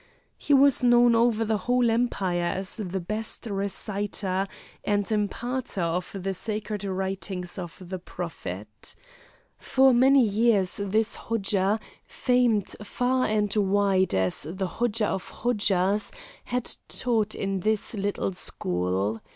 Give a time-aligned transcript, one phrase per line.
[0.39, 4.47] He was known over the whole Empire as the best reciter
[4.83, 8.95] and imparter of the Sacred Writings of the Prophet.
[9.59, 16.11] For many years this Hodja, famed far and wide as the Hodja of Hodjas,
[16.45, 19.21] had taught in this little school.